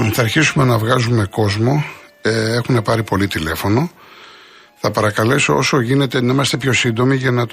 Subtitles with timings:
[0.00, 1.84] Λοιπόν, θα αρχίσουμε να βγάζουμε κόσμο.
[2.22, 3.90] Ε, έχουν πάρει πολύ τηλέφωνο.
[4.74, 7.46] Θα παρακαλέσω όσο γίνεται να είμαστε πιο σύντομοι για να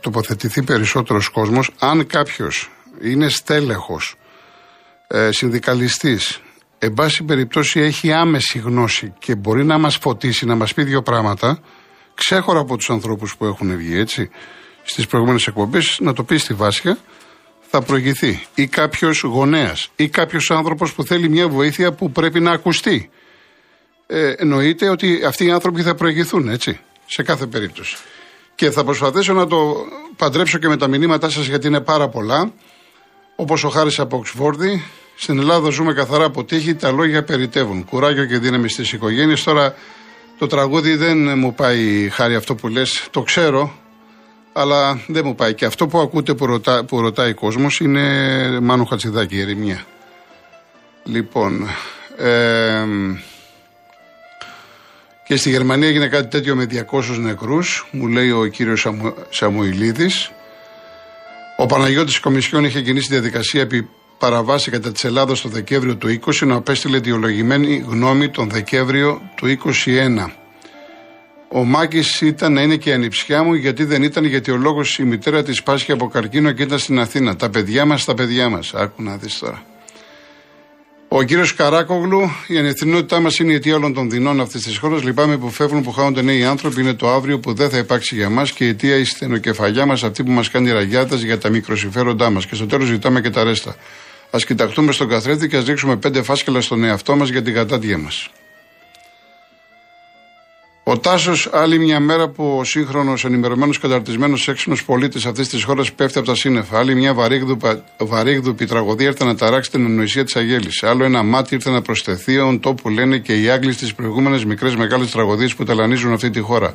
[0.00, 1.70] τοποθετηθεί περισσότερος κόσμος.
[1.78, 2.70] Αν κάποιος
[3.02, 4.14] είναι στέλεχος,
[5.06, 6.40] ε, συνδικαλιστής,
[6.78, 11.02] εν πάση περιπτώσει έχει άμεση γνώση και μπορεί να μας φωτίσει, να μας πει δύο
[11.02, 11.58] πράγματα,
[12.14, 14.30] ξέχωρα από τους ανθρώπους που έχουν βγει έτσι,
[14.82, 16.98] στις προηγούμενες εκπομπές, να το πει στη Βάσια,
[17.74, 18.46] θα προηγηθεί.
[18.54, 23.10] Ή κάποιος γονέας, ή κάποιος άνθρωπος που θέλει μια βοήθεια που πρέπει να ακουστεί.
[24.06, 27.96] Ε, εννοείται ότι αυτοί οι άνθρωποι θα προηγηθούν, έτσι, σε κάθε περίπτωση.
[28.54, 29.76] Και θα προσπαθήσω να το
[30.16, 32.52] παντρέψω και με τα μηνύματά σας γιατί είναι πάρα πολλά.
[33.36, 34.84] Όπως ο Χάρης από Οξφόρδη,
[35.16, 37.84] στην Ελλάδα ζούμε καθαρά από τύχη, τα λόγια περιτεύουν.
[37.84, 39.42] Κουράγιο και δύναμη στις οικογένειες.
[39.42, 39.74] Τώρα
[40.38, 43.81] το τραγούδι δεν μου πάει χάρη αυτό που λες, το ξέρω,
[44.52, 45.54] αλλά δεν μου πάει.
[45.54, 48.02] Και αυτό που ακούτε που, ρωτά, που ρωτάει ο κόσμος είναι
[48.60, 49.84] Μάνο Χατσιδάκη, ερημιά.
[51.04, 51.68] Λοιπόν.
[52.16, 52.84] Ε,
[55.24, 60.30] και στη Γερμανία έγινε κάτι τέτοιο με 200 νεκρούς, μου λέει ο κύριος Σαμου, Σαμουηλίδης.
[61.56, 66.46] Ο Παναγιώτης Κομισιόν είχε κινήσει διαδικασία επί παραβάση κατά της Ελλάδας το Δεκέμβριο του 20,
[66.46, 70.41] να απέστειλε διολογημένη γνώμη τον Δεκέμβριο του 21.
[71.54, 74.98] Ο Μάκης ήταν να είναι και η ανιψιά μου, γιατί δεν ήταν, γιατί ο λόγος
[74.98, 77.36] η μητέρα της πάσχει από καρκίνο και ήταν στην Αθήνα.
[77.36, 78.74] Τα παιδιά μας, τα παιδιά μας.
[78.74, 79.62] Άκου να δεις τώρα.
[81.08, 85.02] Ο κύριος Καράκογλου, η ανευθυνότητά μας είναι η αιτία όλων των δεινών αυτής της χώρας.
[85.02, 86.80] Λυπάμαι που φεύγουν, που χάνονται νέοι άνθρωποι.
[86.80, 90.04] Είναι το αύριο που δεν θα υπάρξει για μας και η αιτία η στενοκεφαλιά μας,
[90.04, 92.46] αυτή που μας κάνει ραγιάτα για τα μικροσυμφέροντά μας.
[92.46, 93.70] Και στο τέλος ζητάμε και τα ρέστα.
[94.30, 97.98] Α κοιταχτούμε στον καθρέφτη και ας ρίξουμε πέντε φάσκελα στον εαυτό μας για την κατάτια
[97.98, 98.30] μας.
[100.92, 105.92] Ο Τάσος, άλλη μια μέρα που ο σύγχρονος, ενημερωμένος, καταρτισμένος, έξυπνος πολίτης αυτής της χώρας
[105.92, 106.78] πέφτει από τα σύννεφα.
[106.78, 107.14] Άλλη μια
[107.98, 110.82] βαρύγδουπη τραγωδία ήρθε να ταράξει την εννοησία της Αγέλης.
[110.82, 114.76] Άλλο ένα μάτι ήρθε να προσθεθεί ον τόπου λένε και οι Άγγλοι στις προηγούμενες μικρές
[114.76, 116.74] μεγάλες τραγωδίες που ταλανίζουν αυτή τη χώρα.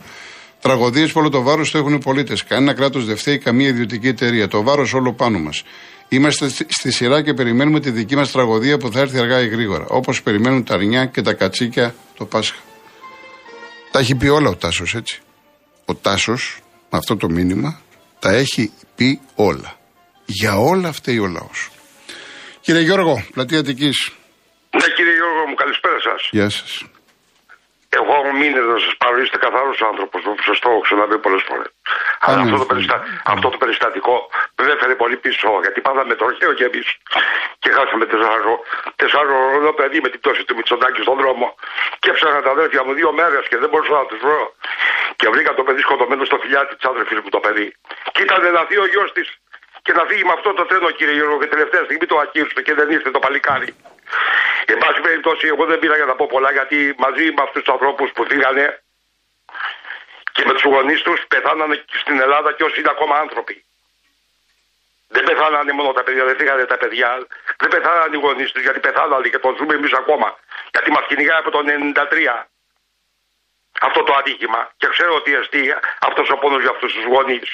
[0.61, 2.43] Τραγωδίες που όλο το βάρος το έχουν οι πολίτες.
[2.43, 4.47] Κανένα κράτος δεν φταίει, καμία ιδιωτική εταιρεία.
[4.47, 5.63] Το βάρος όλο πάνω μας.
[6.07, 9.85] Είμαστε στη σειρά και περιμένουμε τη δική μας τραγωδία που θα έρθει αργά ή γρήγορα.
[9.87, 12.57] Όπως περιμένουν τα αρνιά και τα κατσίκια το Πάσχα.
[13.91, 15.21] Τα έχει πει όλα ο Τάσος, έτσι.
[15.85, 16.59] Ο Τάσος,
[16.89, 17.81] με αυτό το μήνυμα,
[18.19, 19.77] τα έχει πει όλα.
[20.25, 21.69] Για όλα φταίει ο λαός.
[22.61, 24.11] Κύριε Γιώργο, πλατεία Αττικής.
[24.71, 26.29] Ναι, κύριε Γιώργο, μου καλησπέρα σας.
[26.31, 26.83] Γεια σας.
[27.89, 31.69] Εγώ έχω μείνει να σα πάρω, είστε καθαρό άνθρωπος, σα το έχω ξαναπεί πολλές φορές.
[32.19, 32.95] Αλλά αυτό το, περιστα...
[33.33, 36.87] αυτό το περιστατικό δεν έφερε πολύ πίσω, γιατί πάθαμε τροχαίο και εμείς.
[37.59, 38.05] Και χάσαμε
[38.95, 41.55] τεσσάρο παιδί με την πτώση του Μητσοτάκη στον δρόμο.
[41.99, 44.41] Και έψαχνα τα αδέρφια μου δύο μέρες και δεν μπορούσα να τους βρω.
[45.15, 47.67] Και βρήκα το παιδί σκοτωμένο στο φιλιάτι της άντρεφη μου το παιδί.
[48.13, 49.27] Και ήταν να δει ο γιος της
[49.85, 52.73] και να φύγει με αυτό το τρένο, κύριε Γιώργο, και τελευταία στιγμή το ακύρωσε και
[52.79, 53.69] δεν ήρθε το παλικάρι.
[54.69, 57.73] Εν πάση περιπτώσει, εγώ δεν πήρα για να πω πολλά γιατί μαζί με αυτούς τους
[57.73, 58.83] ανθρώπους που φύγανε
[60.31, 63.65] και με τους γονείς τους πεθάνανε στην Ελλάδα και όσοι είναι ακόμα άνθρωποι.
[65.07, 68.79] Δεν πεθάνανε μόνο τα παιδιά, δεν φύγανε τα παιδιά, δεν πεθάνανε οι γονείς τους γιατί
[68.79, 70.39] πεθάνανε και το ζούμε εμείς ακόμα.
[70.71, 72.47] Γιατί μας κυνηγάει από το 93
[73.81, 77.49] αυτό το ατύχημα και ξέρω ότι εστί αυτός ο πόνος για αυτούς τους γονείς.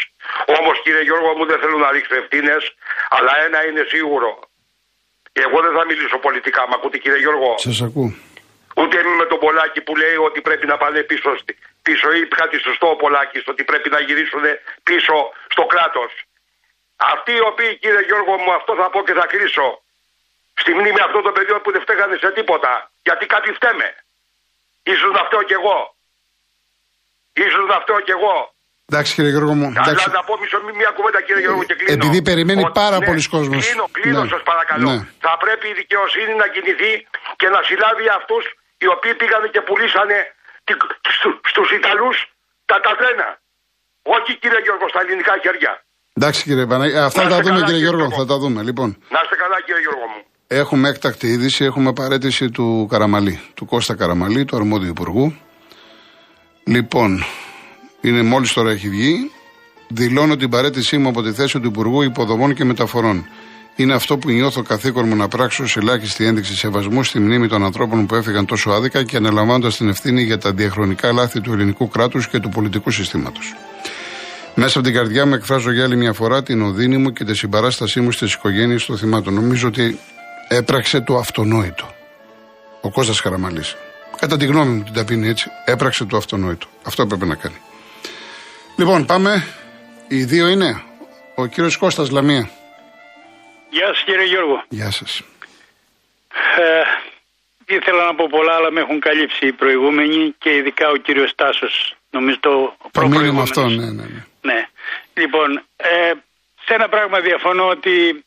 [0.60, 2.76] Όμως κύριε Γιώργο μου δεν θέλω να ρίξω ευθύνες,
[3.10, 4.40] αλλά ένα είναι σίγουρο.
[5.34, 8.14] Εγώ δεν θα μιλήσω πολιτικά, μα ακούτε κύριε Γιώργο; Σας ακούω.
[8.76, 11.36] Ούτε είμαι με τον Πολάκη που λέει ότι πρέπει να πάνε πίσω,
[11.82, 14.42] πίσω ή κάτι σωστό ο Πολάκης, ότι πρέπει να γυρίσουν
[14.84, 15.16] πίσω
[15.50, 16.12] στο κράτος.
[16.96, 19.82] Αυτοί οι οποίοι κύριε Γιώργο μου αυτό θα πω και θα κρίσω
[20.54, 22.92] στη μνήμη αυτών των παιδιών που δεν φταίγανε σε τίποτα.
[23.02, 23.96] Γιατί κάτι φταίμε.
[24.84, 25.96] Ίσως να φταίω κι εγώ.
[27.34, 28.53] Ίσως να φταίω κι εγώ.
[28.94, 29.68] Εντάξει κύριε Γιώργο μου.
[29.82, 31.94] Αλλά να πω μισό μια κουβέντα κύριε Γιώργο και κλείνω.
[31.98, 33.62] Επειδή περιμένει πάρα ναι, πολλοί κόσμος.
[33.66, 34.34] Κλείνω, κλείνω ναι.
[34.34, 34.86] σας παρακαλώ.
[34.90, 34.98] Ναι.
[35.26, 36.92] Θα πρέπει η δικαιοσύνη να κινηθεί
[37.40, 38.44] και να συλλάβει αυτούς
[38.84, 40.18] οι οποίοι πήγαν και πουλήσανε
[41.52, 42.18] στους Ιταλούς
[42.70, 43.28] τα, τα τρένα.
[44.16, 45.72] Όχι κύριε Γιώργο στα ελληνικά χέρια.
[46.18, 48.90] Εντάξει κύριε Παναγία, αυτά θα δούμε κύριε Γιώργο, θα τα δούμε λοιπόν.
[49.16, 50.22] Να είστε καλά κύριε Γιώργο μου.
[50.62, 55.26] Έχουμε έκτακτη είδηση, έχουμε παρέτηση του Καραμαλή, του Κώστα Καραμαλή, του αρμόδιου υπουργού.
[56.64, 57.26] Λοιπόν,
[58.04, 59.32] είναι μόλις τώρα έχει βγει.
[59.88, 63.26] Δηλώνω την παρέτησή μου από τη θέση του Υπουργού Υποδομών και Μεταφορών.
[63.76, 67.64] Είναι αυτό που νιώθω καθήκον μου να πράξω σε ελάχιστη ένδειξη σεβασμού στη μνήμη των
[67.64, 71.88] ανθρώπων που έφυγαν τόσο άδικα και αναλαμβάνοντας την ευθύνη για τα διαχρονικά λάθη του ελληνικού
[71.88, 73.56] κράτους και του πολιτικού συστήματος.
[74.56, 77.36] Μέσα από την καρδιά μου εκφράζω για άλλη μια φορά την οδύνη μου και τη
[77.36, 79.34] συμπαράστασή μου στις οικογένειες των θυμάτων.
[79.34, 80.00] Νομίζω ότι
[80.48, 81.94] έπραξε το αυτονόητο.
[82.82, 83.76] Ο Κώστας Καραμαλής.
[84.20, 86.68] Κατά τη γνώμη μου την ταπεινή έτσι, έπραξε το αυτονόητο.
[86.84, 87.56] Αυτό έπρεπε να κάνει.
[88.78, 89.48] Λοιπόν, πάμε.
[90.08, 90.84] Οι δύο είναι.
[91.36, 92.50] Ο κύριος Κώστας Λαμία.
[93.70, 94.64] Γεια σας κύριε Γιώργο.
[94.70, 95.22] Γεια σας.
[96.58, 96.84] Ε,
[97.76, 101.96] ήθελα να πω πολλά, αλλά με έχουν καλύψει οι προηγούμενοι και ειδικά ο κύριος Τάσος.
[102.10, 103.92] Νομίζω το Το μήνυμα αυτό, ναι, ναι.
[103.92, 104.24] ναι.
[104.42, 104.68] ναι.
[105.14, 106.12] Λοιπόν, ε,
[106.66, 108.26] σε ένα πράγμα διαφωνώ ότι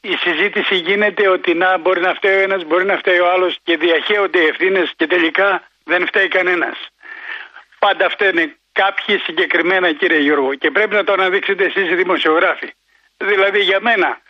[0.00, 3.58] η συζήτηση γίνεται ότι να μπορεί να φταίει ο ένας, μπορεί να φταίει ο άλλος
[3.62, 6.76] και διαχέονται οι ευθύνες και τελικά δεν φταίει κανένας.
[7.78, 12.68] Πάντα φταίνε κάποιοι συγκεκριμένα, κύριε Γιώργο, και πρέπει να το αναδείξετε εσείς οι δημοσιογράφοι.
[13.16, 14.20] Δηλαδή για μένα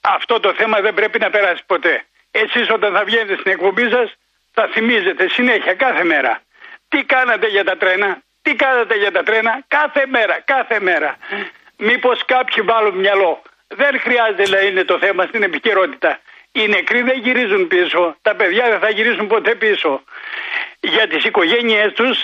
[0.00, 2.04] αυτό το θέμα δεν πρέπει να περάσει ποτέ.
[2.30, 4.14] Εσείς όταν θα βγαίνετε στην εκπομπή σας
[4.52, 6.42] θα θυμίζετε συνέχεια κάθε μέρα.
[6.88, 11.16] Τι κάνατε για τα τρένα, τι κάνατε για τα τρένα, κάθε μέρα, κάθε μέρα.
[11.76, 13.42] Μήπως κάποιοι βάλουν μυαλό.
[13.68, 16.20] Δεν χρειάζεται να είναι το θέμα στην επικαιρότητα.
[16.52, 18.16] Οι νεκροί δεν γυρίζουν πίσω.
[18.22, 20.02] Τα παιδιά δεν θα γυρίσουν ποτέ πίσω.
[20.80, 22.18] Για τις οικογένειές τους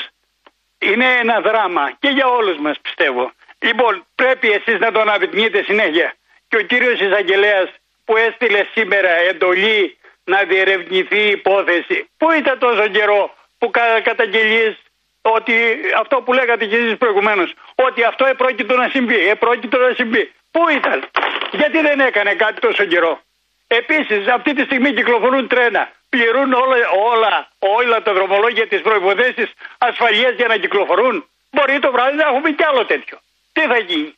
[0.91, 3.33] είναι ένα δράμα και για όλους μας πιστεύω.
[3.59, 6.15] Λοιπόν πρέπει εσείς να τον απειτνείτε συνέχεια.
[6.49, 7.69] Και ο κύριος Εισαγγελέας
[8.05, 12.09] που έστειλε σήμερα εντολή να διερευνηθεί η υπόθεση.
[12.17, 13.71] Πού ήταν τόσο καιρό που
[14.03, 14.77] καταγγελίες
[15.23, 15.55] ότι
[15.97, 20.33] αυτό που λέγατε και εσείς προηγουμένως, ότι αυτό επρόκειτο να συμβεί, επρόκειτο να συμβεί.
[20.51, 21.09] Πού ήταν,
[21.53, 23.21] γιατί δεν έκανε κάτι τόσο καιρό.
[23.67, 26.77] Επίσης αυτή τη στιγμή κυκλοφορούν τρένα, πληρούν όλα,
[27.13, 27.33] όλα,
[27.79, 29.49] όλα τα δρομολόγια τις προϋποθέσεις
[29.89, 31.17] ασφαλείας για να κυκλοφορούν.
[31.55, 33.17] Μπορεί το βράδυ να έχουμε κι άλλο τέτοιο.
[33.57, 34.11] Τι θα γίνει;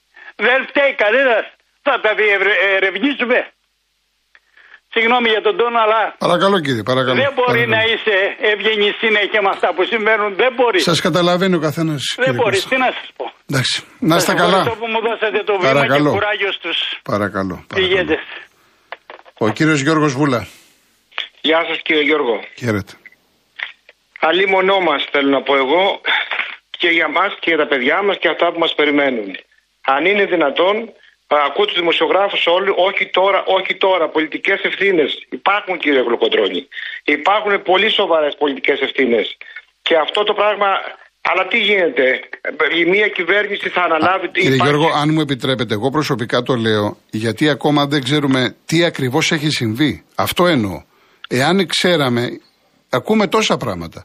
[0.47, 1.45] Δεν φταίει κανένας.
[1.87, 3.39] Θα τα διερευνήσουμε.
[4.95, 6.01] Συγγνώμη για τον τόνο, αλλά.
[6.27, 7.17] Παρακαλώ κύριε, παρακαλώ.
[7.23, 7.75] Δεν μπορεί παρακαλώ.
[7.77, 8.17] να είσαι
[8.53, 10.31] ευγενή συνέχεια με αυτά που συμβαίνουν.
[10.43, 10.81] Δεν μπορεί.
[10.81, 12.03] Σας καταλαβαίνει ο καθένας.
[12.25, 12.65] Δεν μπορείς.
[12.71, 13.25] Τι να σας πω.
[13.51, 13.77] Εντάξει.
[14.11, 14.57] Να είστε Σας καλά.
[14.59, 16.11] ευχαριστώ που μου δώσατε το βήμα Παρακαλώ.
[16.11, 17.55] και κουράγιο στους Παρακαλώ.
[17.71, 17.87] παρακαλώ.
[17.89, 18.17] πηγέντε.
[19.39, 20.41] Ο κύριος Γιώργος Βούλα.
[21.41, 22.41] Γεια σας κύριε Γιώργο.
[22.59, 22.93] Χαίρετε.
[24.21, 26.01] Αλλή μονό μας θέλω να πω εγώ
[26.71, 29.37] και για μας και για τα παιδιά μας και αυτά που μας περιμένουν.
[29.81, 30.77] Αν είναι δυνατόν,
[31.27, 35.27] α, ακούω τους δημοσιογράφους όλοι, όχι τώρα, όχι τώρα, πολιτικές ευθύνες.
[35.31, 36.69] Υπάρχουν κύριε Γλυκοτρώνη.
[37.05, 39.37] Υπάρχουν πολύ σοβαρές πολιτικές ευθύνες.
[39.83, 40.67] Και αυτό το πράγμα,
[41.21, 42.21] αλλά τι γίνεται,
[42.79, 44.29] η μία κυβέρνηση θα αναλάβει...
[44.29, 48.85] Κύριε υπάρχει- Γιώργο, αν μου επιτρέπετε, εγώ προσωπικά το λέω γιατί ακόμα δεν ξέρουμε τι
[48.85, 50.05] ακριβώς έχει συμβεί.
[50.15, 50.87] Αυτό εννοώ.
[51.29, 52.23] Εάν ξέραμε,
[52.91, 54.05] ακούμε τόσα πράγματα.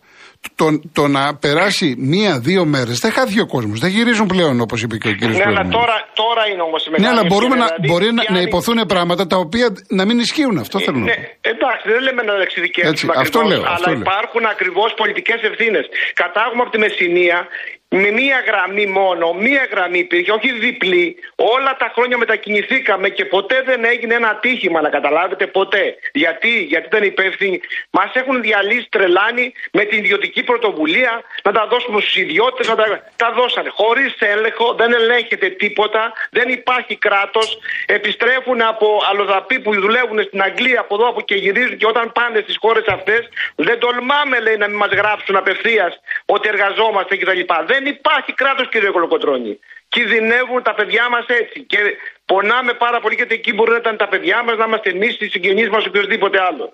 [0.55, 3.79] Το, το να περάσει μία-δύο μέρες δεν χάθηκε ο κόσμος.
[3.79, 6.89] Δεν γυρίζουν πλέον, όπως είπε και ο κύριος Ναι, αλλά τώρα, τώρα είναι όμως η
[6.89, 9.37] Ναι, μεγάλη αλλά μπορούμε να, ευκαιρία, δηλαδή, μπορεί να, και να αν- υποθούν πράγματα τα
[9.45, 10.57] οποία να μην ισχύουν.
[10.57, 11.49] Αυτό θέλω να Ναι, πω.
[11.53, 13.99] εντάξει, δεν λέμε να Έτσι, εξειδικεύσουμε αυτό ακριβώς, λέω, αυτό αλλά λέω.
[14.07, 15.85] υπάρχουν ακριβώς πολιτικές ευθύνες.
[16.21, 17.37] Κατάγουμε από τη Μεσσηνία
[17.95, 21.15] με μία γραμμή μόνο, μία γραμμή υπήρχε, όχι διπλή.
[21.35, 25.95] Όλα τα χρόνια μετακινηθήκαμε και ποτέ δεν έγινε ένα ατύχημα, να καταλάβετε ποτέ.
[26.13, 27.59] Γιατί, γιατί ήταν υπεύθυνοι.
[27.89, 33.03] Μας έχουν διαλύσει τρελάνι με την ιδιωτική πρωτοβουλία να τα δώσουμε στους ιδιώτες, να τα,
[33.15, 33.69] τα δώσανε.
[33.69, 37.57] Χωρίς έλεγχο, δεν ελέγχεται τίποτα, δεν υπάρχει κράτος.
[37.85, 42.39] Επιστρέφουν από αλλοδαποί που δουλεύουν στην Αγγλία από εδώ από και γυρίζουν και όταν πάνε
[42.43, 47.39] στις χώρες αυτές, δεν τολμάμε λέει να μην μας γράψουν απευθείας ότι εργαζόμαστε κτλ.
[47.65, 49.59] Δεν υπάρχει κράτος, κύριε Κολοκοτρόνη.
[49.89, 51.61] Κινδυνεύουν τα παιδιά μας έτσι.
[51.63, 51.77] Και
[52.25, 55.29] πονάμε πάρα πολύ γιατί εκεί μπορεί να ήταν τα παιδιά μας, να είμαστε εμείς, οι
[55.29, 56.73] συγγενείς μας, οποιοδήποτε άλλο.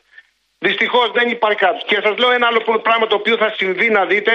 [0.62, 1.84] Δυστυχώς δεν υπάρχει κράτος.
[1.86, 4.32] Και σας λέω ένα άλλο πράγμα το οποίο θα συμβεί να δείτε.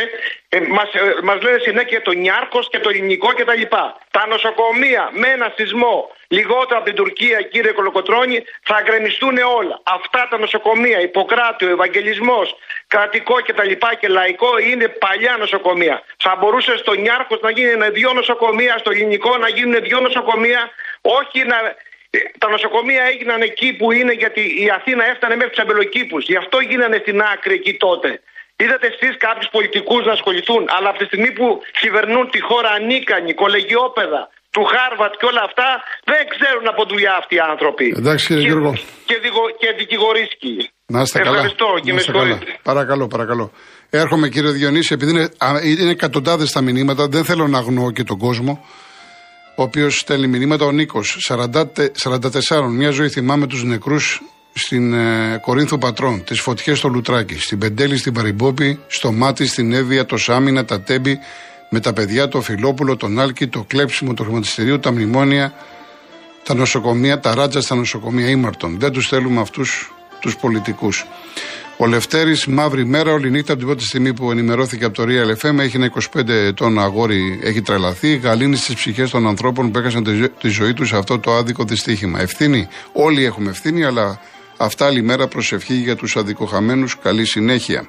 [0.48, 3.62] Ε, Μας ε, μας λένε συνέχεια το Νιάρκος και το ελληνικό κτλ.
[4.10, 9.80] Τα νοσοκομεία με ένα σεισμό λιγότερο από την Τουρκία, κύριε Κολοκοτρόνη, θα γκρεμιστούν όλα.
[9.82, 12.54] Αυτά τα νοσοκομεία, Ιπποκράτιο, Ευαγγελισμός,
[12.94, 13.72] κρατικό κτλ.
[13.72, 15.96] Και, και λαϊκό είναι παλιά νοσοκομεία.
[16.24, 20.60] Θα μπορούσε στο Νιάρκο να γίνουν δύο νοσοκομεία, στο ελληνικό να γίνουν δύο νοσοκομεία,
[21.00, 21.56] όχι να,
[22.10, 26.22] ε, τα νοσοκομεία έγιναν εκεί που είναι γιατί η Αθήνα έφτανε μέχρι τους αμπελοκήπους.
[26.24, 28.20] Γι' αυτό γίνανε στην άκρη εκεί τότε.
[28.56, 33.34] Είδατε εσείς κάποιους πολιτικούς να ασχοληθούν, αλλά από τη στιγμή που κυβερνούν τη χώρα ανίκανοι,
[33.34, 35.68] κολεγιόπεδα, του Χάρβατ και όλα αυτά,
[36.12, 37.86] δεν ξέρουν από δουλειά αυτοί οι άνθρωποι.
[38.00, 38.72] Εντάξει, κύριε και, Γιώργο.
[39.08, 40.52] Και, δικο- και δικηγορίσκοι.
[40.94, 41.30] Να είστε καλά.
[41.30, 42.24] Ευχαριστώ και Να με είστε καλά.
[42.24, 42.58] συγχωρείτε.
[42.70, 43.46] Παρακαλώ, παρακαλώ.
[44.02, 48.04] Έρχομαι κύριε Διονύση, επειδή είναι, α, είναι εκατοντάδες τα μηνύματα, δεν θέλω να αγνοώ και
[48.04, 48.64] τον κόσμο.
[49.56, 51.16] Ο οποίος στέλνει μηνύματα, ο Νίκος,
[51.98, 54.22] 44, μια ζωή θυμάμαι τους νεκρούς
[54.54, 59.72] στην ε, Κορίνθου Πατρών, τις φωτιές στο Λουτράκι, στην Πεντέλη, στην Παρυμπόπη, στο Μάτι, στην
[59.72, 61.18] Εύβοια, το Σάμινα, τα Τέμπη,
[61.74, 65.52] με τα παιδιά, το Φιλόπουλο, τον Άλκη, το κλέψιμο, το χρηματιστηρίο, τα μνημόνια,
[66.44, 68.76] τα νοσοκομεία, τα ράτζα στα νοσοκομεία ήμαρτων.
[68.78, 71.06] Δεν τους θέλουμε αυτούς τους πολιτικούς.
[71.76, 75.46] Ο Λευτέρης, μαύρη μέρα, όλη νύχτα από την πρώτη στιγμή που ενημερώθηκε από το Real
[75.46, 78.16] FM, έχει ένα 25 ετών αγόρι, έχει τρελαθεί.
[78.16, 81.32] Γαλήνει στις ψυχές των ανθρώπων που έχασαν τη, ζω- τη ζωή τους σε αυτό το
[81.34, 82.20] άδικο δυστύχημα.
[82.20, 84.20] Ευθύνη, όλοι έχουμε ευθύνη, αλλά
[84.56, 86.98] αυτά άλλη μέρα προσευχή για τους αδικοχαμένους.
[87.02, 87.88] Καλή συνέχεια.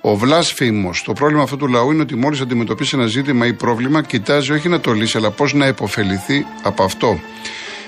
[0.00, 1.02] Ο βλάσφημος.
[1.02, 4.68] Το πρόβλημα αυτού του λαού είναι ότι μόλις αντιμετωπίσει ένα ζήτημα ή πρόβλημα, κοιτάζει όχι
[4.68, 7.20] να το λύσει, αλλά πώς να υποφεληθεί από αυτό.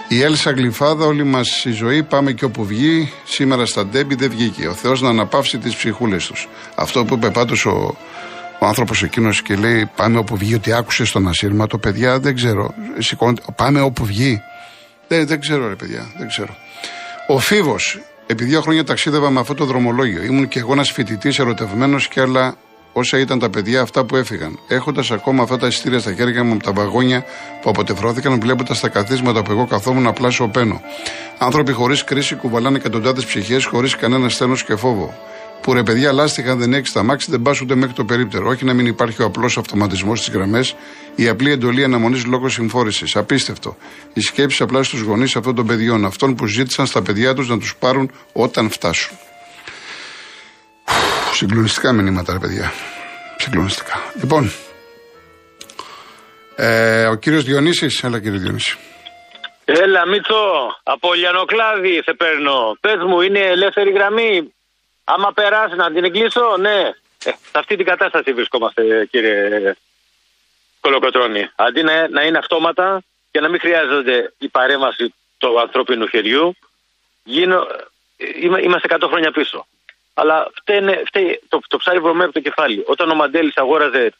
[0.08, 3.12] Η Έλσα Γλυφάδα, όλη μας η ζωή, πάμε και όπου βγει.
[3.24, 4.66] Σήμερα στα ντέμπι δεν βγήκε.
[4.68, 6.48] Ο Θεός να αναπαύσει τις ψυχούλες τους.
[6.74, 7.96] Αυτό που είπε πάντως ο,
[8.58, 11.78] ο άνθρωπος εκείνος και λέει: Πάμε όπου βγει, ότι άκουσε στον ασύρματο.
[11.78, 12.74] Παιδιά, δεν ξέρω.
[12.98, 14.42] Σηκώνεται, πάμε όπου βγει.
[15.08, 16.56] Δεν, δεν ξέρω, ρε παιδιά, δεν ξέρω.
[17.26, 17.98] Ο Φίβος,
[18.30, 22.20] επειδή δύο χρόνια ταξίδευα με αυτό το δρομολόγιο, ήμουν και εγώ ένας φοιτητής ερωτευμένος και
[22.20, 22.56] άλλα
[22.92, 24.58] όσα ήταν τα παιδιά αυτά που έφυγαν.
[24.68, 27.24] Έχοντας ακόμα αυτά τα εισιτήρια στα χέρια μου από τα βαγόνια
[27.62, 30.80] που αποτεφρώθηκαν, βλέποντας τα καθίσματα που εγώ καθόμουν απλά σωπαίνω.
[31.38, 35.14] Άνθρωποι χωρίς κρίση κουβαλάνε εκατοντάδες ψυχές, χωρίς κανένα στένος και φόβο.
[35.62, 38.48] Που ρε παιδιά, λάστιχαν δεν έχεις τα μάξι, δεν πας ούτε μέχρι το περίπτερο.
[38.48, 40.74] Όχι να μην υπάρχει ο απλός αυτοματισμός στις γραμμές,
[41.14, 43.16] η απλή εντολή αναμονής λόγω συμφόρησης.
[43.16, 43.76] Απίστευτο.
[44.12, 47.58] Οι σκέψει απλά στους γονείς αυτών των παιδιών, αυτών που ζήτησαν στα παιδιά τους να
[47.58, 49.16] τους πάρουν όταν φτάσουν.
[51.32, 52.72] Συγκλονιστικά μηνύματα, ρε παιδιά.
[53.36, 54.12] Συγκλονιστικά.
[54.20, 54.52] Λοιπόν,
[56.56, 58.76] ε, ο κύριος Διονύσης, έλα κύριε Διονύση.
[59.64, 60.42] Έλα Μίτσο,
[60.82, 62.76] από Λιανοκλάδη σε παίρνω.
[62.80, 64.54] Πες μου, είναι ελεύθερη γραμμή;
[65.12, 66.92] Άμα περάσει να την εγκλήσω, ναι.
[67.24, 69.74] Ε, σε αυτή την κατάσταση βρισκόμαστε κύριε
[70.80, 71.50] Κολοκοτρώνη.
[71.56, 76.56] Αντί να, να είναι αυτόματα και να μην χρειάζεται η παρέμβαση του ανθρώπινου χεριού,
[77.24, 77.66] γίνω,
[78.16, 78.24] ε,
[78.62, 79.66] είμαστε 100 χρόνια πίσω.
[80.14, 82.84] Αλλά φταίνε, φταίει το, το ψάρι βρωμεύει το κεφάλι.
[82.86, 84.12] Όταν ο Μαντέλης αγόραζε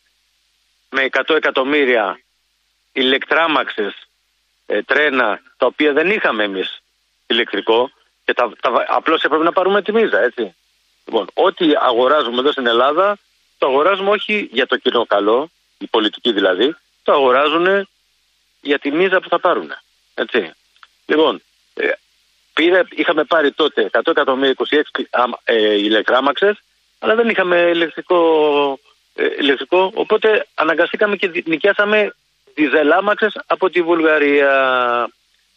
[0.89, 2.21] με 100 εκατομμύρια
[2.93, 4.09] ηλεκτράμαξες,
[4.67, 6.83] ε, τρένα, τα οποία δεν είχαμε εμείς
[7.27, 7.91] ηλεκτρικό,
[8.25, 10.55] και τα, τα, απλώς έπρεπε να πάρουμε τη μίζα, έτσι.
[11.11, 13.19] Λοιπόν, ό,τι αγοράζουμε εδώ στην Ελλάδα,
[13.59, 17.89] το αγοράζουμε όχι για το κοινό καλό, οι πολιτικοί δηλαδή, το αγοράζουν
[18.61, 19.73] για τη μίζα που θα πάρουν.
[20.15, 20.53] Έτσι.
[21.07, 21.43] Λοιπόν,
[21.75, 21.91] ε,
[22.55, 24.55] πήρε, είχαμε πάρει τότε 100 εκατομμύρια
[25.03, 25.05] 26
[25.45, 26.63] ε, ηλεκτράμαξες,
[26.99, 28.21] αλλά δεν είχαμε ηλεκτρικό,
[29.15, 32.15] ε, ηλεκτρικό, οπότε αναγκαστήκαμε και νοικιάσαμε
[32.55, 34.51] διζελάμαξες από τη Βουλγαρία.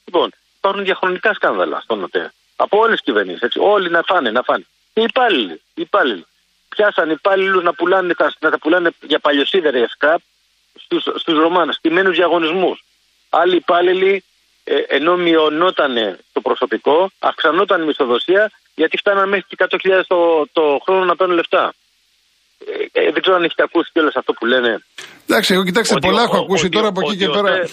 [0.05, 2.33] Λοιπόν, υπάρχουν διαχρονικά σκάνδαλα στον ΝΟΤΕ.
[2.55, 3.55] Από όλες τις κυβερνήσεις.
[3.57, 4.65] Όλοι να φάνε, να φάνε.
[4.93, 5.53] Οι υπάλληλοι.
[5.53, 6.25] Οι υπάλληλοι.
[6.69, 10.21] Πιάσαν υπάλληλους να, πουλάνε, να τα πουλάνε για παλιοσίδερα σκραπ
[10.75, 12.77] στους στους Ρωμάνους, στημένου διαγωνισμού.
[13.29, 14.23] Άλλοι υπάλληλοι
[14.63, 20.81] ε, ενώ μειωνόταν το προσωπικό, αυξανόταν η μισθοδοσία, γιατί φτάναν μέχρι και 100.000 το, το
[20.83, 21.73] χρόνο να παίρνουν λεφτά.
[22.91, 24.83] Ε, ε, δεν ξέρω αν έχετε ακούσει κιόλας αυτό που λένε.
[25.27, 27.69] Εντάξει, εγώ κοιτάξτε, πολλά έχω ακούσει τώρα από εκεί και πέρα.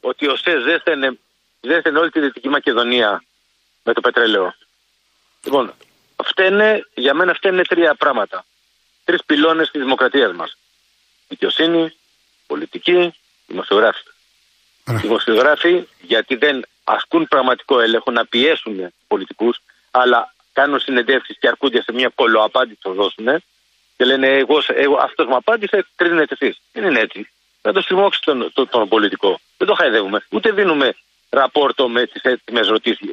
[0.00, 1.18] Ότι ο ΣΕ ζέστενε,
[1.60, 3.22] ζέστενε όλη τη Δυτική Μακεδονία
[3.82, 4.54] με το πετρέλαιο.
[5.44, 5.74] Λοιπόν,
[6.30, 8.44] φταίνε, για μένα φταίνε τρία πράγματα.
[9.04, 10.56] Τρεις πυλώνες της δημοκρατίας μας.
[11.28, 11.92] Δικαιοσύνη,
[12.46, 13.14] πολιτική,
[13.46, 14.02] δημοσιογράφη.
[14.90, 19.60] Οι δημοσιογράφοι, γιατί δεν ασκούν πραγματικό έλεγχο να πιέσουν του πολιτικούς,
[19.90, 23.42] αλλά κάνουν συνεντεύξεις και αρκούνται σε μια κολοαπάντηση το δώσουν
[24.00, 26.60] και λένε εγώ, εγώ αυτός μου απάντησε, κρίνετε εσείς.
[26.72, 27.30] Δεν είναι έτσι.
[27.62, 29.40] Να το στριμώξει τον, τον, τον, πολιτικό.
[29.56, 30.24] Δεν το χαϊδεύουμε.
[30.30, 30.94] Ούτε δίνουμε
[31.30, 32.68] ραπόρτο με τις έτοιμες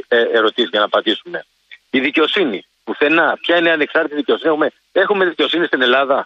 [0.07, 1.45] ε, ερωτήσεις για να απαντήσουμε.
[1.89, 2.65] Η δικαιοσύνη.
[2.87, 3.27] Πουθενά.
[3.43, 4.67] Ποια είναι η ανεξάρτητη δικαιοσύνη; Έχουμε,
[5.03, 6.17] έχουμε δικαιοσύνη στην Ελλάδα.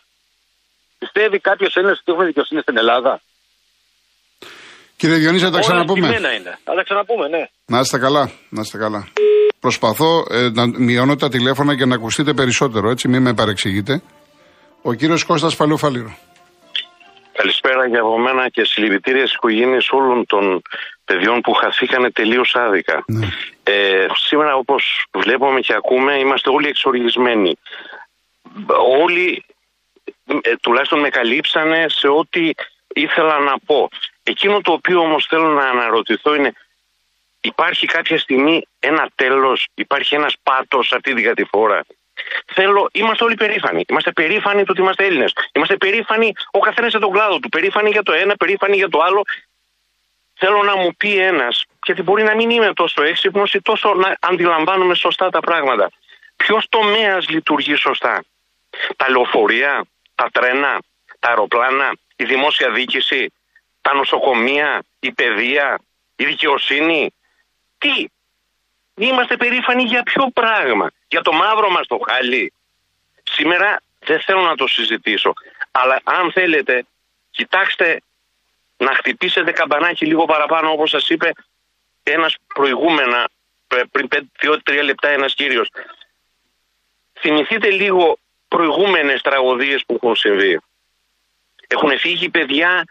[1.02, 3.14] Πιστεύει κάποιος Έλληνας ότι έχουμε δικαιοσύνη στην Ελλάδα;
[5.02, 6.08] Κύριε Διονύση, θα τα ξαναπούμε.
[6.08, 6.60] Όλα είναι.
[6.64, 7.44] Θα τα ξαναπούμε, ναι.
[7.66, 8.32] Να είστε καλά.
[8.50, 9.08] Να είστε καλά.
[9.60, 14.02] Προσπαθώ ε, να μειώνω τα τηλέφωνα και να ακουστείτε περισσότερο, έτσι, μην με παρεξηγείτε.
[14.82, 16.18] Ο κύριος Κώστας Παλαιοφαλήρο.
[17.42, 20.62] Καλησπέρα για από μένα και συλληπιτήρια στι οικογένειε όλων των
[21.06, 23.04] παιδιών που χαθήκανε τελείως άδικα.
[23.08, 23.28] Ναι.
[23.64, 27.58] Ε, σήμερα, όπως βλέπουμε και ακούμε, είμαστε όλοι εξοργισμένοι.
[29.02, 29.46] Όλοι,
[30.42, 32.50] ε, τουλάχιστον με καλύψανε σε ό,τι
[32.94, 33.90] ήθελα να πω.
[34.24, 36.54] Εκείνο το οποίο όμως θέλω να αναρωτηθώ είναι
[37.42, 41.86] υπάρχει κάποια στιγμή ένα τέλος, υπάρχει ένας πάτος αυτή την κατηφόρα;
[42.54, 43.84] Θέλω, είμαστε όλοι περήφανοι.
[43.88, 45.34] Είμαστε περήφανοι του ότι είμαστε Έλληνες.
[45.52, 47.50] Είμαστε περήφανοι ο καθένας για τον κλάδο του.
[47.50, 49.22] Περήφανοι για το ένα, περήφανοι για το άλλο.
[50.34, 54.18] Θέλω να μου πει ένας, γιατί μπορεί να μην είμαι τόσο έξυπνος ή τόσο να
[54.20, 55.90] αντιλαμβάνομαι σωστά τα πράγματα.
[56.36, 58.24] Ποιος τομέας λειτουργεί σωστά,
[58.96, 59.86] Τα λεωφορεία,
[60.16, 60.80] τα τρένα,
[61.20, 63.34] τα αεροπλάνα, η δημόσια διοίκηση,
[63.82, 65.80] τα νοσοκομεία, η παιδεία,
[66.16, 67.14] η δικαιοσύνη.
[67.78, 68.06] Τι,
[69.06, 72.54] είμαστε περήφανοι για ποιο πράγμα, για το μαύρο μας το χάλι.
[73.24, 75.34] Σήμερα δεν θέλω να το συζητήσω,
[75.72, 76.86] αλλά αν θέλετε,
[77.32, 78.02] κοιτάξτε
[78.78, 81.32] να χτυπήσετε καμπανάκι λίγο παραπάνω όπως σας είπε
[82.04, 83.30] ένας προηγούμενα,
[83.92, 84.08] πριν
[84.42, 85.70] 2-3 λεπτά ένας κύριος.
[87.20, 88.18] Θυμηθείτε λίγο
[88.48, 90.60] προηγούμενες τραγωδίες που έχουν συμβεί.
[91.68, 92.86] Έχουν φύγει παιδιά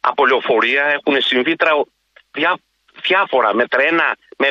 [0.00, 1.84] από λεωφορεία, έχουν συμβεί τρα...
[2.32, 2.58] διά...
[3.02, 4.48] διάφορα με τρένα, με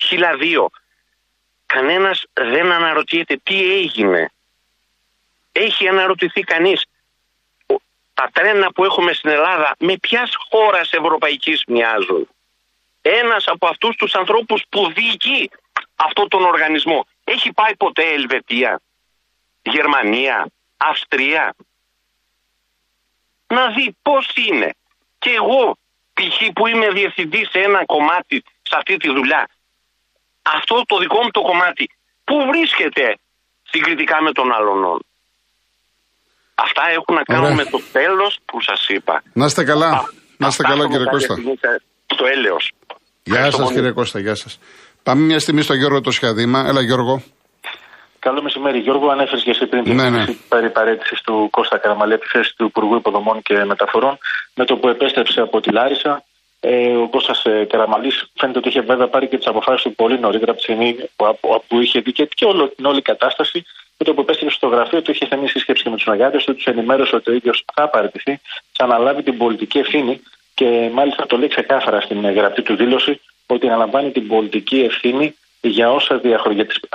[0.00, 0.70] χιλιαδίο.
[1.66, 4.30] Κανένας δεν αναρωτιέται τι έγινε.
[5.52, 6.84] Έχει αναρωτηθεί κανείς
[8.14, 12.28] τα τρένα που έχουμε στην Ελλάδα με ποιας χώρας ευρωπαϊκής μοιάζουν.
[13.02, 15.50] ένας από αυτούς τους ανθρώπους που διοικεί
[15.94, 18.80] αυτό τον οργανισμό έχει πάει ποτέ Ελβετία,
[19.62, 21.54] Γερμανία, Αυστρία.
[23.46, 24.74] Να δει πώς είναι.
[25.18, 25.78] Και εγώ
[26.12, 26.52] π.χ.
[26.54, 29.48] που είμαι διευθυντής σε ένα κομμάτι σε αυτή τη δουλειά,
[30.56, 31.90] αυτό το δικό μου το κομμάτι,
[32.24, 33.18] πού βρίσκεται
[33.62, 35.00] συγκριτικά με τον άλλον.
[36.54, 39.22] Αυτά έχουν να κάνουν με το τέλος που σας είπα.
[39.32, 39.90] Να είστε καλά.
[40.36, 41.34] να είστε καλά κύριε Κώστα.
[42.06, 42.72] Το έλεος.
[43.22, 44.58] Γεια σας κύριε Κώστα, γεια σας.
[45.02, 46.64] Πάμε μια στιγμή στο Γιώργο το Σχαδήμα.
[46.68, 47.22] Έλα Γιώργο.
[48.18, 49.08] Καλό μεσημέρι, Γιώργο.
[49.08, 50.68] Ανέφερες και εσύ πριν την ναι, ναι.
[50.68, 54.18] παρέτησης του Κώστα Καραμαλή από τη θέση του Υπουργού Υποδομών και Μεταφορών.
[54.54, 56.24] Με το που επέστρεψε από τη Λάρισα,
[56.66, 60.18] ε, ο Κώστας ε, Καραμαλής φαίνεται ότι είχε βέβαια πάρει και τις αποφάσεις του πολύ
[60.18, 63.64] νωρίτερα από τη στιγμή που, που είχε δει και, και όλο, την όλη κατάσταση.
[63.98, 66.54] Με το που επέστρεψε στο γραφείο του, είχε στενή σύσκεψη και με τους μεγάλου του,
[66.54, 68.40] τους ενημέρωσε ότι ο ίδιος θα παραιτηθεί,
[68.72, 70.22] θα αναλάβει την πολιτική ευθύνη
[70.54, 75.92] και μάλιστα το λέει ξεκάθαρα στην γραπτή του δήλωση ότι αναλαμβάνει την πολιτική ευθύνη για
[75.92, 76.20] όσα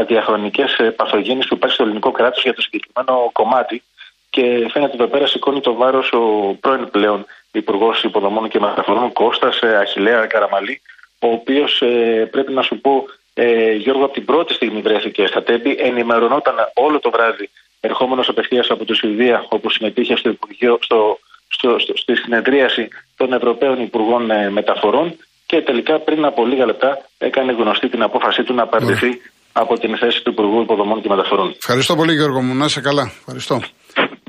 [0.07, 3.83] διαχρονικές παθογένειες που υπάρχει στο ελληνικό κράτος για το συγκεκριμένο κομμάτι.
[4.29, 9.59] Και φαίνεται εδώ πέρα σηκώνει το βάρος ο πρώην πλέον Υπουργός Υποδομών και Μεταφορών Κώστας
[9.61, 10.81] ε, Αχηλέα Καραμαλή,
[11.19, 15.43] ο οποίος ε, πρέπει να σου πω, ε, Γιώργο, από την πρώτη στιγμή βρέθηκε στα
[15.43, 21.19] τέμπη, ενημερωνόταν όλο το βράδυ, ερχόμενος απευθείας από τη Σουηδία, όπου συμμετείχε στο Υπουργείο, στο,
[21.47, 22.87] στο, στο, στη συνεδρίαση
[23.17, 28.43] των Ευρωπαίων Υπουργών ε, Μεταφορών και τελικά πριν από λίγα λεπτά έκανε γνωστή την απόφασή
[28.43, 31.55] του να παραιτηθεί από την θέση του Υπουργού Υποδομών και Μεταφορών.
[31.57, 33.11] Ευχαριστώ πολύ Γιώργο μου, να είσαι καλά.
[33.19, 33.61] Ευχαριστώ.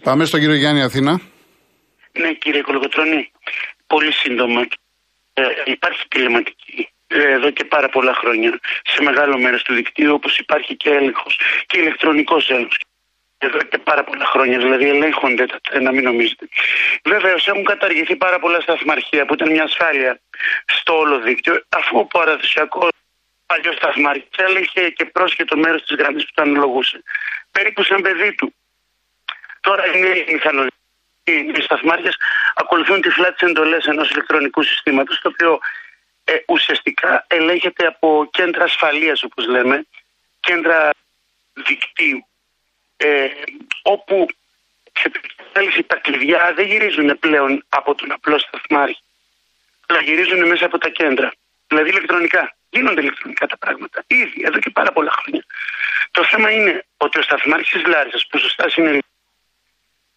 [0.03, 1.21] Πάμε στον κύριο Γιάννη Αθήνα.
[2.13, 3.31] Ναι κύριε Κολοκοτρώνη,
[3.87, 4.67] πολύ σύντομα.
[5.33, 10.39] Ε, υπάρχει τηλεματική ε, εδώ και πάρα πολλά χρόνια σε μεγάλο μέρος του δικτύου όπως
[10.39, 12.79] υπάρχει και έλεγχος και ηλεκτρονικός έλεγχος
[13.43, 16.49] εδώ και πάρα πολλά χρόνια, δηλαδή ελέγχονται τα τρένα, μην νομίζετε.
[17.05, 20.21] Βέβαια, έχουν καταργηθεί πάρα πολλά σταθμαρχεία που ήταν μια ασφάλεια
[20.67, 22.91] στο όλο δίκτυο, αφού ο παραδοσιακός
[23.47, 27.03] παλιός σταθμάρχης έλεγχε και πρόσχετο μέρος της γραμμής που τα αναλογούσε.
[27.51, 28.55] Περίπου σαν παιδί του.
[29.61, 30.80] Τώρα είναι οι μηχανολογικοί.
[31.25, 32.11] Οι σταθμάρχε
[32.55, 35.59] ακολουθούν τυφλά τι εντολές ενός ηλεκτρονικού συστήματος, το οποίο
[36.25, 39.87] ε, ουσιαστικά ελέγχεται από κέντρα ασφαλείας, όπως λέμε,
[40.41, 40.91] κέντρα
[41.53, 42.27] δικτύου
[42.97, 43.29] ε,
[43.83, 44.27] όπου
[44.93, 45.11] σε
[45.53, 49.03] θέληση τα κλειδιά δεν γυρίζουν πλέον από τον απλό σταθμάρχη,
[49.87, 51.33] αλλά γυρίζουν μέσα από τα κέντρα.
[51.67, 52.55] Δηλαδή ηλεκτρονικά.
[52.71, 54.05] Γίνονται ηλεκτρονικά τα πράγματα.
[54.07, 55.45] Ήδη, εδώ και πάρα πολλά χρόνια.
[56.11, 58.99] Το θέμα είναι ότι ο σταθμάρχης της Λάρισας, που σωστά είναι.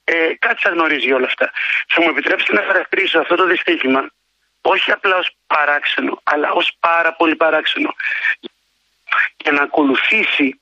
[0.04, 1.52] Ε, κάτι θα γνωρίζει όλα αυτά.
[1.88, 4.12] Θα μου επιτρέψετε να χαρακτηρίσω αυτό το δυστύχημα
[4.62, 7.96] όχι απλά ως παράξενο, αλλά ως πάρα πολύ παράξενο.
[9.38, 10.58] Για να ακολουθήσει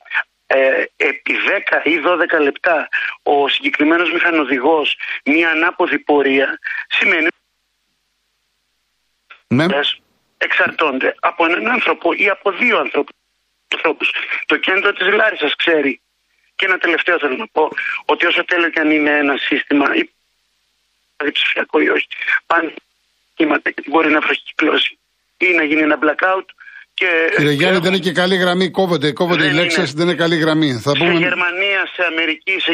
[0.46, 1.34] ε, επί
[1.82, 2.00] 10 ή
[2.36, 2.88] 12 λεπτά
[3.22, 7.28] ο συγκεκριμένος μηχανοδηγός μια ανάποδη πορεία σημαίνει
[9.46, 9.66] ναι.
[10.38, 14.10] εξαρτώνται από έναν άνθρωπο ή από δύο ανθρώπους.
[14.46, 16.00] Το κέντρο της Λάρισας ξέρει
[16.62, 17.64] και ένα τελευταίο θέλω να πω
[18.12, 20.02] ότι όσο τέλειο και αν είναι ένα σύστημα ή
[21.38, 22.08] ψηφιακό ή όχι
[22.46, 22.74] πάνε
[23.36, 24.92] κύματα και μπορεί να προκυκλώσει
[25.46, 26.46] ή να γίνει ένα blackout
[26.98, 28.70] και Κύριε Γιάννη, δεν είναι και καλή γραμμή.
[28.70, 30.70] Κόβονται, κόβονται οι λέξεις, δεν είναι καλή γραμμή.
[30.84, 31.12] Θα πούμε...
[31.12, 32.72] Σε Γερμανία, σε Αμερική, σε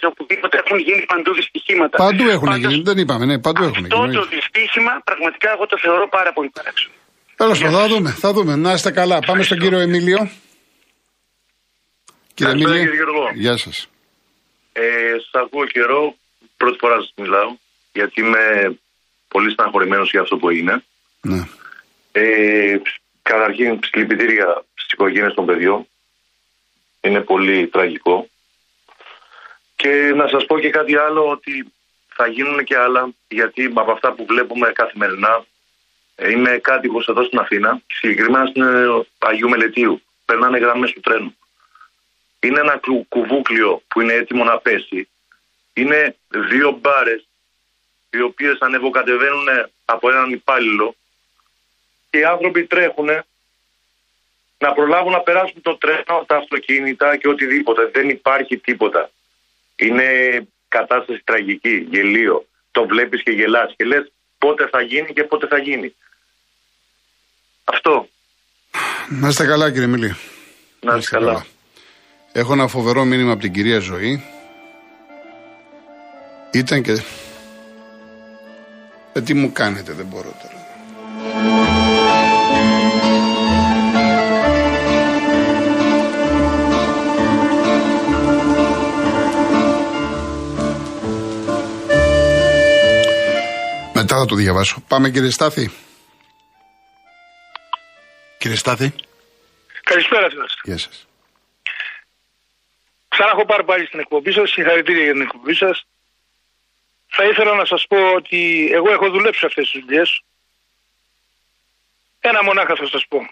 [0.00, 1.96] σε οπουδήποτε έχουν γίνει παντού δυστυχήματα.
[1.96, 3.88] Παντού έχουν Πάντως, γίνει, δεν είπαμε, ναι, παντού έχουν γίνει.
[3.92, 6.94] Αυτό το δυστύχημα πραγματικά εγώ το θεωρώ πάρα πολύ παράξενο.
[7.36, 8.56] Τέλος πάντων, θα δούμε, θα δούμε.
[8.56, 9.18] Να είστε καλά.
[9.26, 10.30] Πάμε στον κύριο Εμίλιο.
[12.36, 12.74] Κύριε Εμίλιο.
[12.74, 13.88] Κύριε Γεια σας.
[14.72, 14.82] Ε,
[15.30, 16.14] σα ακούω καιρό,
[16.56, 17.50] πρώτη φορά σας μιλάω,
[17.92, 18.44] γιατί είμαι
[19.28, 20.84] πολύ στεναχωρημένος για αυτό που έγινε.
[21.20, 21.42] Ναι.
[22.12, 22.76] Ε,
[23.32, 25.86] Καταρχήν, συλληπιτήρια στις οικογένειες των παιδιών.
[27.00, 28.28] Είναι πολύ τραγικό.
[29.76, 31.72] Και να σας πω και κάτι άλλο, ότι
[32.16, 35.44] θα γίνουν και άλλα, γιατί από αυτά που βλέπουμε καθημερινά,
[36.14, 40.02] ε, είμαι κάτοικος εδώ στην Αθήνα, συγκεκριμένα στην ε, Αγίου Μελετίου.
[40.24, 41.36] Περνάνε γραμμές του τρένου.
[42.46, 45.08] Είναι ένα κουβούκλιο που είναι έτοιμο να πέσει.
[45.72, 46.16] Είναι
[46.50, 47.26] δύο μπάρες,
[48.10, 49.48] οι οποίες ανεβοκατεβαίνουν
[49.84, 50.96] από έναν υπάλληλο
[52.10, 53.08] και οι άνθρωποι τρέχουν
[54.58, 57.90] να προλάβουν να περάσουν το τρένο, τα αυτοκίνητα και οτιδήποτε.
[57.92, 59.10] Δεν υπάρχει τίποτα.
[59.76, 60.06] Είναι
[60.68, 62.46] κατάσταση τραγική, γελίο.
[62.70, 65.94] Το βλέπεις και γελάς και λες πότε θα γίνει και πότε θα γίνει.
[67.64, 68.08] Αυτό.
[69.08, 70.16] Να είστε καλά κύριε Μιλή.
[70.80, 71.32] Να είστε καλά.
[71.32, 71.46] καλά.
[72.36, 74.24] Έχω ένα φοβερό μήνυμα από την κυρία Ζωή.
[76.52, 77.02] Ήταν και...
[79.12, 80.54] Ε, τι μου κάνετε, δεν μπορώ τώρα.
[93.94, 94.82] Μετά θα το διαβάσω.
[94.88, 95.70] Πάμε κύριε Στάθη.
[98.38, 98.94] Κύριε Στάθη.
[99.82, 100.54] Καλησπέρα σας.
[100.64, 101.05] Γεια σας.
[103.16, 104.50] Ξανά έχω πάρει πάλι στην εκπομπή σας.
[104.50, 105.86] Συγχαρητήρια για την εκπομπή σας.
[107.06, 110.22] Θα ήθελα να σας πω ότι εγώ έχω δουλέψει αυτές τις δουλειές.
[112.20, 113.28] Ένα μονάχα θα σας πω.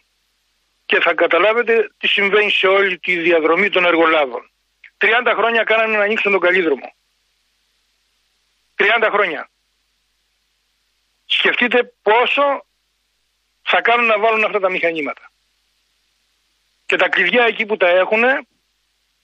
[0.86, 4.50] Και θα καταλάβετε τι συμβαίνει σε όλη τη διαδρομή των εργολάβων.
[4.98, 6.94] 30 χρόνια κάνανε να ανοίξουν τον καλύδρομο.
[8.74, 9.50] 30 χρόνια.
[11.26, 12.64] Σκεφτείτε πόσο
[13.62, 15.30] θα κάνουν να βάλουν αυτά τα μηχανήματα.
[16.86, 18.22] Και τα κλειδιά εκεί που τα έχουν,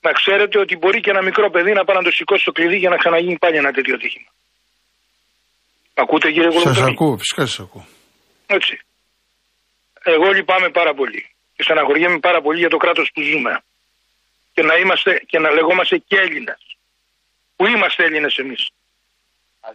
[0.00, 2.76] να ξέρετε ότι μπορεί και ένα μικρό παιδί να πάει να το σηκώσει το κλειδί
[2.76, 4.30] για να ξαναγίνει πάλι ένα τέτοιο ατύχημα.
[5.94, 6.76] Ακούτε κύριε Κολοκοτρώνη.
[6.76, 7.86] Σας ακούω, φυσικά σας ακούω.
[8.46, 8.80] Έτσι.
[10.02, 11.22] Εγώ λυπάμαι πάρα πολύ
[11.54, 13.62] και στεναχωριέμαι πάρα πολύ για το κράτος που ζούμε.
[14.54, 16.62] Και να είμαστε και να λεγόμαστε και Έλληνας.
[17.56, 18.68] Που είμαστε Έλληνες εμείς.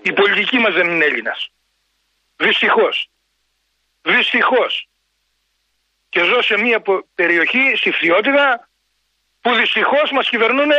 [0.01, 1.49] Η πολιτική μας δεν είναι Έλληνας.
[2.38, 3.09] Δυστυχώς.
[4.01, 4.88] Δυστυχώς.
[6.09, 6.81] Και ζω σε μια
[7.15, 8.69] περιοχή, στη Φθιότητα,
[9.45, 10.71] που δυστυχώς μας κυβερνούν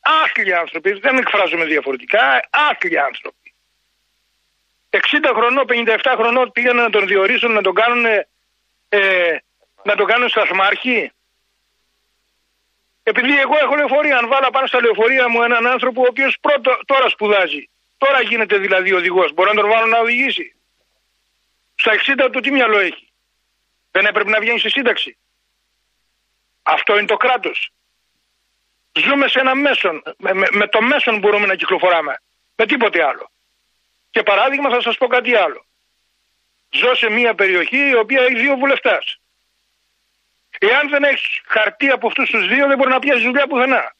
[0.00, 0.92] άθλιοι άνθρωποι.
[0.92, 3.54] Δεν εκφράζομαι διαφορετικά, άθλιοι άνθρωποι.
[4.90, 4.98] 60
[5.34, 8.04] χρονών, 57 χρονών πήγαν να τον διορίσουν, να τον κάνουν,
[8.88, 9.36] ε,
[9.82, 11.12] να τον κάνουν σταθμάρχη.
[13.02, 16.38] Επειδή εγώ έχω λεωφορεία, αν βάλω πάνω στα λεωφορεία μου έναν άνθρωπο ο οποίος
[16.86, 20.54] τώρα σπουδάζει, τώρα γίνεται δηλαδή οδηγός, μπορώ να τον βάλω να οδηγήσει.
[21.74, 21.92] Στα
[22.26, 23.08] 60 του τι μυαλό έχει.
[23.90, 25.16] Δεν έπρεπε να βγαίνει στη σύνταξη.
[26.62, 27.70] Αυτό είναι το κράτος.
[28.92, 30.02] Ζούμε σε ένα μέσον.
[30.16, 32.22] Με, με, το μέσον μπορούμε να κυκλοφοράμε.
[32.56, 33.30] Με τίποτε άλλο.
[34.10, 35.66] Και παράδειγμα θα σας πω κάτι άλλο.
[36.70, 39.20] Ζω σε μια περιοχή η οποία έχει δύο βουλευτές.
[40.58, 43.94] Εάν δεν έχεις χαρτί από αυτούς τους δύο, δεν μπορεί να πιάσεις δουλειά πουθενά.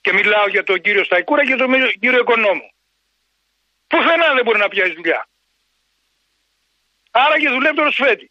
[0.00, 2.70] Και μιλάω για τον κύριο Σταϊκούρα και τον κύριο Οικονόμου.
[3.86, 5.28] Πουθενά δεν μπορεί να πιάσεις δουλειά.
[7.10, 8.30] Άρα και δουλεύει το σφέτη.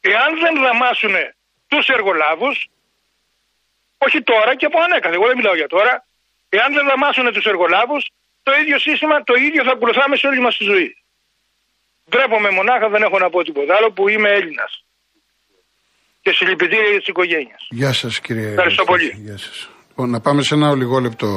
[0.00, 1.14] Εάν δεν δαμάσουν
[1.70, 2.56] τους εργολάβους,
[3.98, 6.06] όχι τώρα και από ανέκαθεν, εγώ δεν μιλάω για τώρα,
[6.48, 8.02] εάν δεν δαμάσουν τους εργολάβους,
[8.42, 10.96] το ίδιο σύστημα, το ίδιο θα ακολουθάμε σε όλη μας τη ζωή.
[12.10, 14.84] Ντρέπομαι μονάχα, δεν έχω να πω τίποτα άλλο, που είμαι Έλληνας.
[16.22, 17.66] Και συλληπιτήρια για τις οικογένειες.
[17.68, 18.48] Γεια σας, κύριε.
[18.48, 19.14] Ευχαριστώ πολύ.
[19.24, 19.68] Γεια σας.
[19.88, 21.28] Λοιπόν, να πάμε σε ένα λιγόλεπτο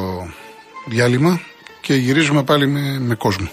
[0.85, 1.41] διάλειμμα
[1.81, 3.49] και γυρίζουμε πάλι με, με κόσμο.